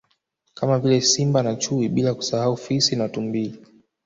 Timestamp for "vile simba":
0.79-1.43